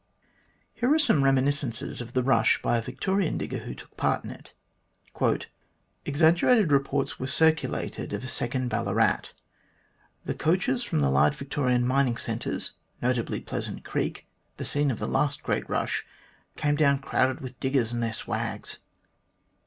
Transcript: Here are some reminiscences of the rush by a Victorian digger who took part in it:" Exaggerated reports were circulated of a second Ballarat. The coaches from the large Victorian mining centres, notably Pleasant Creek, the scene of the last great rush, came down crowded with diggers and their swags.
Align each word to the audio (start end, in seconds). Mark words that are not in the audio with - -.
Here 0.73 0.91
are 0.91 0.97
some 0.97 1.23
reminiscences 1.23 2.01
of 2.01 2.13
the 2.13 2.23
rush 2.23 2.59
by 2.63 2.77
a 2.79 2.81
Victorian 2.81 3.37
digger 3.37 3.59
who 3.59 3.75
took 3.75 3.95
part 3.97 4.25
in 4.25 4.31
it:" 4.31 4.51
Exaggerated 6.07 6.71
reports 6.71 7.19
were 7.19 7.27
circulated 7.27 8.11
of 8.11 8.23
a 8.23 8.27
second 8.27 8.69
Ballarat. 8.69 9.29
The 10.25 10.33
coaches 10.33 10.83
from 10.83 11.01
the 11.01 11.11
large 11.11 11.35
Victorian 11.35 11.85
mining 11.85 12.17
centres, 12.17 12.71
notably 12.99 13.41
Pleasant 13.41 13.83
Creek, 13.85 14.25
the 14.57 14.65
scene 14.65 14.89
of 14.89 14.97
the 14.97 15.05
last 15.07 15.43
great 15.43 15.69
rush, 15.69 16.03
came 16.57 16.75
down 16.75 16.97
crowded 16.97 17.39
with 17.39 17.59
diggers 17.59 17.91
and 17.91 18.01
their 18.01 18.13
swags. 18.13 18.79